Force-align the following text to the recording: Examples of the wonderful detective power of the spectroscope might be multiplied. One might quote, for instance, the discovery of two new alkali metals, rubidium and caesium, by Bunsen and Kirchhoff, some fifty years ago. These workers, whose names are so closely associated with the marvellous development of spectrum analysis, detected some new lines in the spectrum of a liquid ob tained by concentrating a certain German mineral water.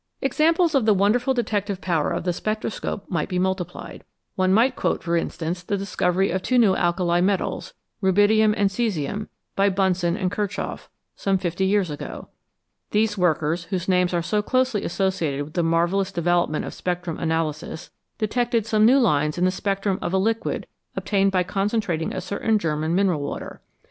Examples 0.19 0.73
of 0.73 0.87
the 0.87 0.95
wonderful 0.95 1.31
detective 1.35 1.79
power 1.79 2.09
of 2.09 2.23
the 2.23 2.33
spectroscope 2.33 3.05
might 3.07 3.29
be 3.29 3.37
multiplied. 3.37 4.03
One 4.33 4.51
might 4.51 4.75
quote, 4.75 5.03
for 5.03 5.15
instance, 5.15 5.61
the 5.61 5.77
discovery 5.77 6.31
of 6.31 6.41
two 6.41 6.57
new 6.57 6.75
alkali 6.75 7.21
metals, 7.21 7.75
rubidium 8.01 8.55
and 8.57 8.71
caesium, 8.71 9.27
by 9.55 9.69
Bunsen 9.69 10.17
and 10.17 10.31
Kirchhoff, 10.31 10.89
some 11.15 11.37
fifty 11.37 11.65
years 11.67 11.91
ago. 11.91 12.29
These 12.89 13.15
workers, 13.15 13.65
whose 13.65 13.87
names 13.87 14.11
are 14.11 14.23
so 14.23 14.41
closely 14.41 14.83
associated 14.83 15.43
with 15.43 15.53
the 15.53 15.61
marvellous 15.61 16.11
development 16.11 16.65
of 16.65 16.73
spectrum 16.73 17.19
analysis, 17.19 17.91
detected 18.17 18.65
some 18.65 18.87
new 18.87 18.97
lines 18.97 19.37
in 19.37 19.45
the 19.45 19.51
spectrum 19.51 19.99
of 20.01 20.13
a 20.13 20.17
liquid 20.17 20.65
ob 20.97 21.05
tained 21.05 21.29
by 21.29 21.43
concentrating 21.43 22.11
a 22.11 22.21
certain 22.21 22.57
German 22.57 22.95
mineral 22.95 23.21
water. 23.21 23.61